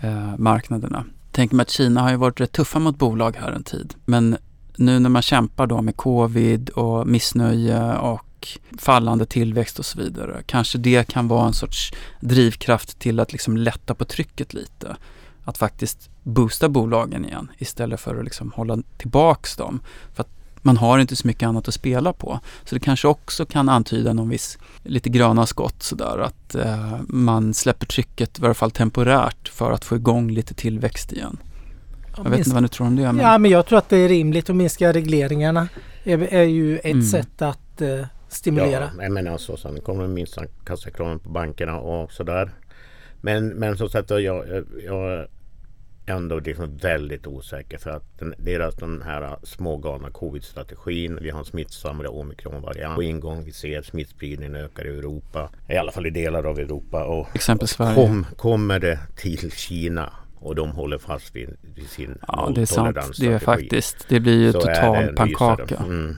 [0.00, 1.04] eh, marknaderna.
[1.32, 3.94] Tänk mig att Kina har ju varit rätt tuffa mot bolag här en tid.
[4.04, 4.36] Men
[4.76, 10.42] nu när man kämpar då med covid och missnöje och fallande tillväxt och så vidare.
[10.46, 14.96] Kanske det kan vara en sorts drivkraft till att liksom lätta på trycket lite.
[15.44, 19.80] Att faktiskt boosta bolagen igen istället för att liksom hålla tillbaks dem.
[20.14, 20.30] För att
[20.64, 22.40] man har inte så mycket annat att spela på.
[22.64, 27.54] Så det kanske också kan antyda någon viss, lite gröna skott sådär att eh, man
[27.54, 31.36] släpper trycket, i varje fall temporärt, för att få igång lite tillväxt igen.
[32.16, 33.12] Jag vet inte vad du tror om det.
[33.12, 33.18] Men...
[33.18, 35.68] Ja, men jag tror att det är rimligt att minska regleringarna.
[36.04, 37.02] är, är ju ett mm.
[37.02, 38.90] sätt att eh, stimulera.
[39.00, 42.50] Ja, men alltså sen kommer de minsta kassakraven på bankerna och sådär.
[43.20, 45.26] Men, men som sagt jag, jag
[46.06, 51.18] ändå liksom väldigt osäker för att den, deras den här smågalna covid-strategin.
[51.22, 53.44] Vi har en smittsammare omikronvariant på ingång.
[53.44, 55.50] Vi ser smittspridningen ökar i Europa.
[55.68, 57.04] I alla fall i delar av Europa.
[57.04, 57.94] Och, Exempel Sverige.
[57.94, 60.12] Kom, kommer det till Kina
[60.44, 62.98] och de håller fast vid, vid sin Ja, det är sant.
[63.20, 64.08] Det är faktiskt.
[64.08, 65.76] Det blir ju total pannkaka.
[65.76, 66.16] Mm.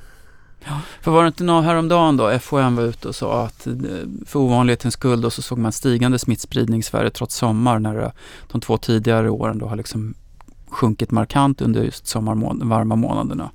[0.66, 3.72] Ja, för var det inte någon häromdagen då, FHM var ute och sa att eh,
[4.26, 8.10] för ovanlighetens skull då så såg man stigande smittspridning i Sverige trots sommar när eh,
[8.52, 10.14] de två tidigare åren då har liksom
[10.68, 13.50] sjunkit markant under just sommarvarma månaderna.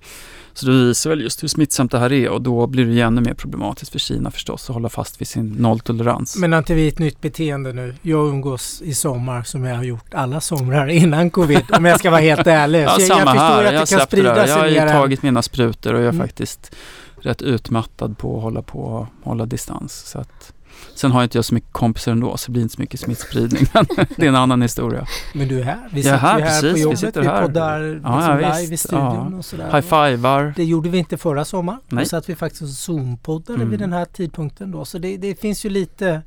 [0.53, 3.01] Så det visar väl just hur smittsamt det här är och då blir det ju
[3.01, 6.37] ännu mer problematiskt för Kina förstås att hålla fast vid sin nolltolerans.
[6.37, 7.95] Men har inte vi ett nytt beteende nu?
[8.01, 12.09] Jag umgås i sommar som jag har gjort alla somrar innan covid om jag ska
[12.11, 12.79] vara helt ärlig.
[12.79, 13.63] ja, jag, samma jag här.
[13.63, 14.91] att det jag kan sprida sig Jag har ju än...
[14.91, 16.27] tagit mina sprutor och jag är mm.
[16.27, 16.75] faktiskt
[17.21, 19.93] rätt utmattad på att hålla på hålla distans.
[19.93, 20.53] Så att,
[20.95, 23.65] sen har inte jag så mycket kompisar ändå så det blir inte så mycket smittspridning.
[23.73, 25.07] Men det är en annan historia.
[25.33, 25.89] Men du är här.
[25.91, 27.03] Vi sitter här, här precis, på jobbet.
[27.03, 27.41] Vi, sitter här.
[27.41, 29.37] vi poddar liksom ja, live i studion ja.
[29.37, 29.71] och sådär.
[29.71, 30.53] High-fivar.
[30.55, 31.79] Det gjorde vi inte förra sommaren.
[31.89, 32.03] Nej.
[32.03, 33.69] Då satt vi faktiskt och zoom-poddade mm.
[33.69, 34.85] vid den här tidpunkten då.
[34.85, 36.21] Så det, det finns ju lite,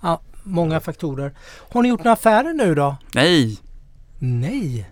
[0.00, 1.32] ja, många faktorer.
[1.72, 2.96] Har ni gjort några affärer nu då?
[3.14, 3.58] Nej.
[4.18, 4.90] Nej.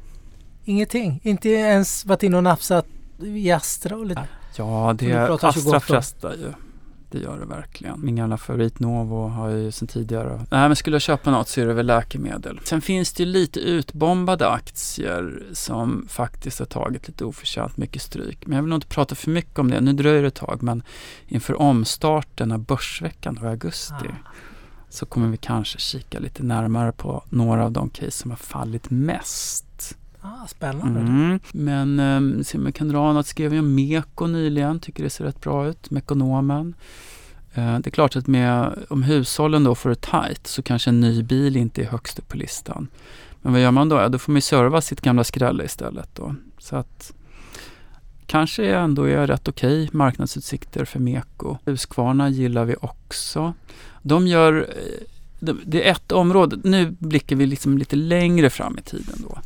[0.64, 1.20] Ingenting?
[1.22, 2.86] Inte ens varit inne och nafsat
[3.22, 4.28] i Astra och lite?
[4.56, 6.52] Ja, det är Astra frestar ju.
[7.14, 8.00] Det gör det verkligen.
[8.04, 10.46] Min gamla favorit Novo har jag ju sedan tidigare.
[10.50, 12.60] Nej, men skulle jag köpa något så är det väl läkemedel.
[12.64, 18.46] Sen finns det ju lite utbombade aktier som faktiskt har tagit lite oförtjänt mycket stryk.
[18.46, 19.80] Men jag vill nog inte prata för mycket om det.
[19.80, 20.82] Nu dröjer det ett tag, men
[21.26, 24.28] inför omstarten av Börsveckan i augusti ah.
[24.88, 28.90] så kommer vi kanske kika lite närmare på några av de case som har fallit
[28.90, 29.98] mest.
[30.26, 31.00] Ah, spännande.
[31.00, 31.40] Mm.
[31.52, 33.26] Men um, se om jag kan dra något.
[33.26, 34.80] Skrev jag om Meko nyligen.
[34.80, 35.90] Tycker det ser rätt bra ut.
[35.90, 36.74] Mekonomen.
[37.58, 41.00] Uh, det är klart att med, om hushållen då får det tajt så kanske en
[41.00, 42.88] ny bil inte är högst upp på listan.
[43.42, 43.96] Men vad gör man då?
[43.96, 46.34] Ja, då får man ju serva sitt gamla skrälle istället då.
[46.58, 47.12] Så att
[48.26, 51.56] kanske ändå är rätt okej okay marknadsutsikter för Meko.
[51.64, 53.54] Husqvarna gillar vi också.
[54.02, 55.06] De gör eh,
[55.64, 59.38] det är ett område, nu blickar vi liksom lite längre fram i tiden då.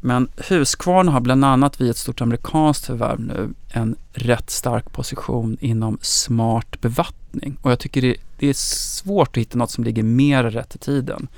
[0.00, 5.56] Men Husqvarna har bland annat vid ett stort amerikanskt förvärv nu en rätt stark position
[5.60, 7.58] inom smart bevattning.
[7.62, 10.78] Och jag tycker det, det är svårt att hitta något som ligger mer rätt i
[10.78, 11.28] tiden.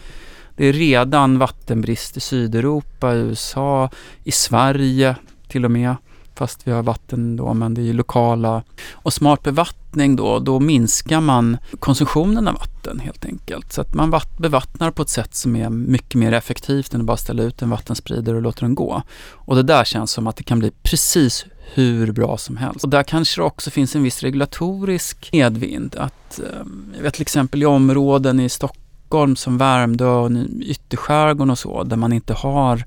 [0.56, 3.90] Det är redan vattenbrist i Sydeuropa, i USA,
[4.24, 5.16] i Sverige
[5.48, 5.94] till och med
[6.40, 8.62] fast vi har vatten då, men det är ju lokala.
[8.92, 13.72] Och smart bevattning då, då minskar man konsumtionen av vatten helt enkelt.
[13.72, 17.16] Så att man bevattnar på ett sätt som är mycket mer effektivt än att bara
[17.16, 19.02] ställa ut en vattenspridare och låta den gå.
[19.32, 22.84] Och det där känns som att det kan bli precis hur bra som helst.
[22.84, 25.96] Och där kanske det också finns en viss regulatorisk medvind.
[25.98, 31.58] Att, ehm, jag vet till exempel i områden i Stockholm som Värmdö och ytterskärgården och
[31.58, 32.84] så, där man inte har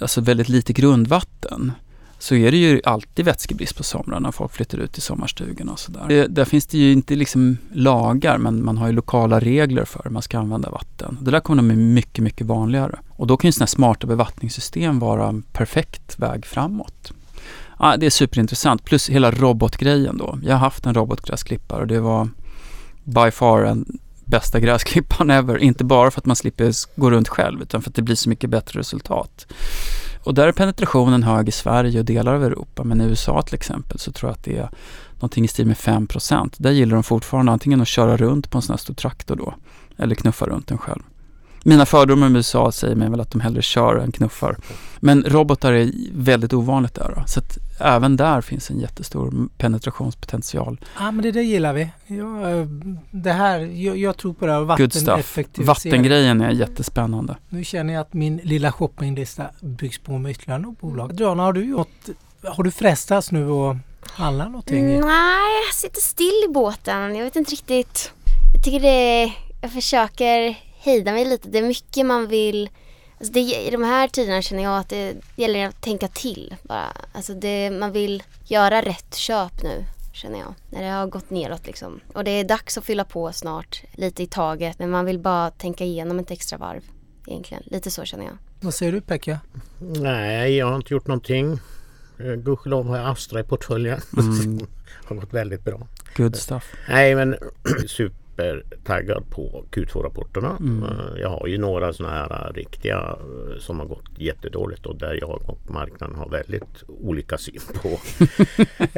[0.00, 1.72] alltså väldigt lite grundvatten
[2.18, 5.78] så är det ju alltid vätskebrist på somrarna när folk flyttar ut till sommarstugorna och
[5.78, 6.26] sådär.
[6.28, 10.10] Där finns det ju inte liksom lagar men man har ju lokala regler för hur
[10.10, 11.18] man ska använda vatten.
[11.20, 12.98] Det där kommer att bli mycket, mycket vanligare.
[13.10, 17.12] Och då kan ju sådana här smarta bevattningssystem vara en perfekt väg framåt.
[17.78, 18.84] Ja, det är superintressant.
[18.84, 20.38] Plus hela robotgrejen då.
[20.42, 22.28] Jag har haft en robotgräsklippare och det var
[23.04, 25.58] by far en bästa gräsklipparen ever.
[25.58, 28.28] Inte bara för att man slipper gå runt själv utan för att det blir så
[28.28, 29.46] mycket bättre resultat.
[30.22, 32.84] Och där är penetrationen hög i Sverige och delar av Europa.
[32.84, 34.68] Men i USA till exempel så tror jag att det är
[35.14, 36.08] någonting i stil med 5
[36.56, 39.54] Där gillar de fortfarande antingen att köra runt på en sån här stor traktor då
[39.96, 41.02] eller knuffa runt den själv.
[41.64, 44.56] Mina fördomar med USA säger mig väl att de hellre kör än knuffar.
[45.00, 47.12] Men robotar är väldigt ovanligt där.
[47.16, 47.22] Då.
[47.26, 50.80] Så att även där finns en jättestor penetrationspotential.
[50.98, 51.88] Ja men det där gillar vi.
[52.06, 52.66] Ja,
[53.10, 55.66] det här, jag, jag tror på det här vatteneffektivisering.
[55.66, 57.36] Vattengrejen är jättespännande.
[57.48, 61.10] Nu känner jag att min lilla shoppinglista byggs på med ytterligare något bolag.
[61.10, 62.08] Adriana, har du gjort,
[62.42, 63.76] har du frestats nu att
[64.10, 64.86] handla någonting?
[64.86, 67.16] Nej, jag sitter still i båten.
[67.16, 68.12] Jag vet inte riktigt.
[68.54, 71.48] Jag tycker det är, jag försöker hejda mig lite.
[71.48, 72.70] Det är mycket man vill
[73.18, 76.92] Alltså det, I de här tiderna känner jag att det gäller att tänka till bara.
[77.12, 80.54] Alltså det, man vill göra rätt köp nu känner jag.
[80.70, 82.00] När det har gått neråt liksom.
[82.12, 84.78] Och det är dags att fylla på snart, lite i taget.
[84.78, 86.82] Men man vill bara tänka igenom ett extra varv
[87.26, 87.62] egentligen.
[87.66, 88.38] Lite så känner jag.
[88.60, 89.40] Vad säger du Pekka?
[89.78, 91.60] Nej, jag har inte gjort någonting.
[92.18, 94.00] Eh, gudskelov har jag Astra i portföljen.
[94.16, 94.66] Mm.
[95.04, 95.86] har gått väldigt bra.
[96.16, 96.74] Good stuff.
[96.88, 97.36] Nej, men
[98.38, 100.56] supertaggad på Q2-rapporterna.
[100.60, 100.82] Mm.
[100.82, 105.18] Eh, Jag har ju några sådana här riktiga eh, som har gått jättedåligt och där
[105.20, 107.88] jag och marknaden har väldigt olika syn på.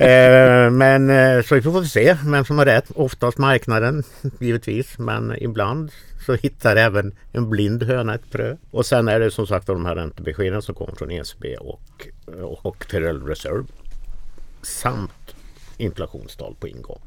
[0.01, 2.91] Eh, Men eh, så vi får se vem som har rätt.
[2.95, 4.03] Oftast marknaden
[4.39, 5.91] givetvis men ibland
[6.27, 8.57] så hittar även en blind höna ett frö.
[8.71, 12.09] Och sen är det som sagt de här räntebeskeden som kommer från ECB och,
[12.63, 13.65] och Federal Reserve.
[14.63, 15.35] Samt
[15.77, 17.01] inflationstal på ingång.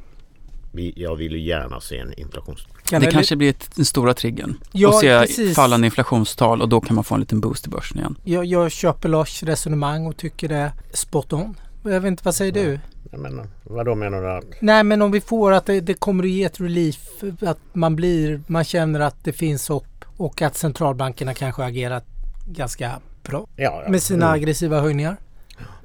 [0.76, 2.72] Vi, jag vill ju gärna se en inflationstal.
[2.84, 4.58] Kan det det- kanske blir ett, den stora triggern.
[4.72, 5.56] Ja, och se precis.
[5.56, 8.16] fallande inflationstal och då kan man få en liten boost i börsen igen.
[8.24, 11.56] Jag, jag köper Lars resonemang och tycker det är spot on.
[11.84, 12.80] Jag vet inte, vad säger du?
[13.12, 14.32] Jag menar, vad då menar du?
[14.32, 16.98] Att, Nej men om vi får att det, det kommer att ge ett relief,
[17.42, 22.06] att man blir, man känner att det finns hopp och att centralbankerna kanske agerat
[22.48, 22.92] ganska
[23.24, 23.92] bra ja, ja.
[23.92, 24.36] med sina Mm.
[24.36, 25.18] aggressiva höjningar.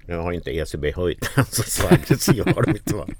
[0.08, 3.18] Nu har inte ECB höjt den så så aggressiva har de inte varit.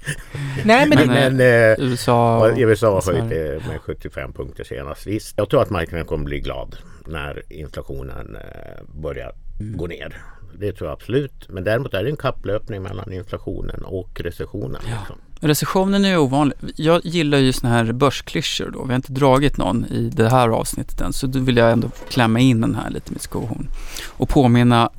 [0.63, 5.07] Nej men, Men, Men eh, USA Ja, USA har höjt det med 75 punkter senast.
[5.07, 6.75] Visst, jag tror att marknaden kommer bli glad
[7.07, 10.21] när inflationen eh, börjar gå ner.
[10.59, 11.49] Det tror jag absolut.
[11.49, 14.81] Men däremot är det en kapplöpning mellan inflationen och recessionen.
[14.85, 15.15] Liksom.
[15.41, 16.57] Recessionen är ovanlig.
[16.75, 18.83] Jag gillar ju såna här börsklyschor då.
[18.83, 21.13] Vi har inte dragit någon i det här avsnittet än.
[21.13, 23.69] Så då vill jag ändå klämma in den här lite med skohorn.
[24.07, 24.89] Och påminna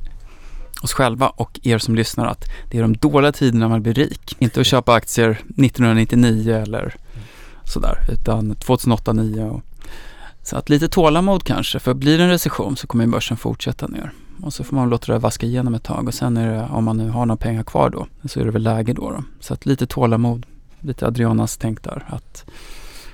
[0.81, 4.35] oss själva och er som lyssnar att det är de dåliga tiderna man blir rik.
[4.39, 6.95] Inte att köpa aktier 1999 eller
[7.65, 7.97] sådär.
[8.11, 9.61] Utan 2008, 2009 och
[10.43, 11.79] så att lite tålamod kanske.
[11.79, 14.11] För blir det en recession så kommer börsen fortsätta ner.
[14.41, 16.83] Och så får man låta det vaska igenom ett tag och sen är det, om
[16.83, 19.09] man nu har några pengar kvar då, så är det väl läge då.
[19.09, 19.23] då.
[19.39, 20.45] Så att lite tålamod,
[20.79, 22.05] lite Adrianas tänk där.
[22.07, 22.45] Att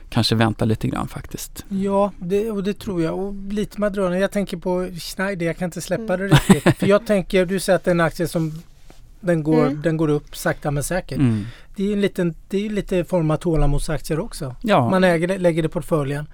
[0.10, 1.65] kanske vänta lite grann faktiskt.
[1.70, 3.20] ja, det, och det tror jag.
[3.20, 4.20] Och lite Madrona.
[4.20, 5.46] Jag tänker på Schneider.
[5.46, 6.63] Jag kan inte släppa det riktigt.
[6.78, 8.62] För jag tänker, du säger att det är en aktie som
[9.20, 9.82] den går, Mm.
[9.82, 11.17] den går upp sakta men säkert.
[11.17, 11.46] Mm.
[11.76, 14.56] Det är en liten, det är lite form av tålamodsaktier också.
[14.62, 16.28] Ja, Man äger lägger det i portföljen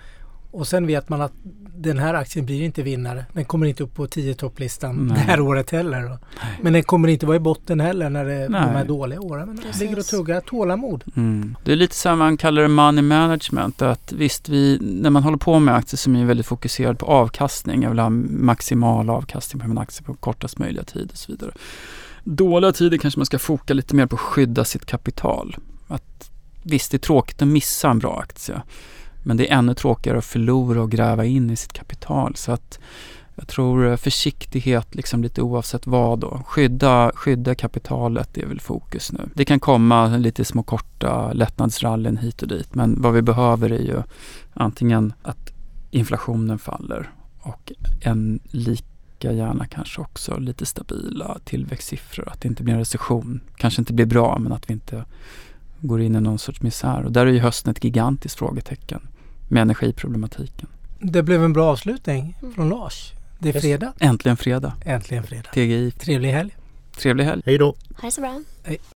[0.54, 1.34] och sen vet man att
[1.76, 3.26] den här aktien blir inte vinnare.
[3.34, 5.16] Den kommer inte upp på 10 topplistan Nej.
[5.16, 6.02] det här året heller.
[6.02, 6.20] Då.
[6.62, 8.62] Men den kommer inte vara i botten heller när det är de Nej.
[8.62, 9.48] här dåliga åren.
[9.48, 10.42] Men den ligger och tuggar.
[10.42, 11.04] Tålamod.
[11.16, 11.56] Mm.
[11.64, 13.82] Det är lite så här man kallar det money management.
[13.82, 17.84] Att visst, vi, när man håller på med aktier som är väldigt fokuserad på avkastning.
[17.84, 21.52] Jag vill ha maximal avkastning på min aktie på kortast möjliga tid och så vidare.
[22.24, 25.56] Dåliga tider kanske man ska foka lite mer på att skydda sitt kapital.
[25.88, 26.32] Att,
[26.64, 28.62] visst, det är tråkigt att missa en bra aktie.
[29.24, 32.36] Men det är ännu tråkigare att förlora och gräva in i sitt kapital.
[32.36, 32.80] Så att
[33.36, 36.42] jag tror eh, försiktighet liksom lite oavsett vad då.
[36.46, 39.30] Skydda, skydda kapitalet det är väl fokus nu.
[39.34, 42.76] Det kan komma lite små korta lättnadsrallyn hit och dit.
[42.76, 44.04] Men vad vi behöver är ju
[44.54, 45.54] antingen att
[45.92, 52.30] inflationen faller och en lika gärna kanske också lite stabila tillväxtsiffror.
[52.30, 53.40] Att det inte blir en recession.
[53.56, 55.06] Kanske inte blir bra men att vi inte
[55.82, 57.04] går in i någon sorts misär.
[57.04, 59.02] Och där är ju hösten ett gigantiskt frågetecken
[59.48, 60.68] med energiproblematiken.
[61.00, 62.54] Det blev en bra avslutning Mm.
[62.54, 63.14] från Lars.
[63.40, 63.94] Det är fredag.
[64.00, 64.74] Äntligen fredag.
[64.86, 65.50] Äntligen fredag.
[65.54, 65.92] TGI.
[65.92, 66.56] Trevlig helg.
[66.98, 67.42] Trevlig helg.
[67.46, 67.76] Hej då!
[67.98, 68.42] Ha det så bra.